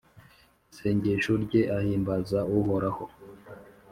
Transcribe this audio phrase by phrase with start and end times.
[0.71, 3.05] isengesho rye ahimbaze Uhoraho.